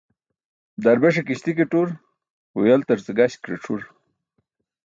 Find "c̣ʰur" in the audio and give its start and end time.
3.63-3.83